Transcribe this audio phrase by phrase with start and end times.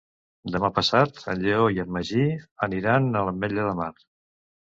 [0.53, 2.23] Demà passat en Lleó i en Magí
[2.69, 3.93] aniran a l'Ametlla de Mar.